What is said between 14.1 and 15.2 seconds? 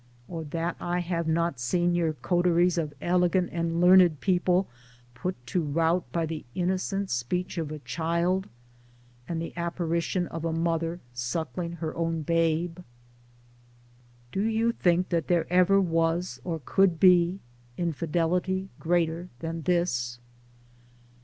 Do you think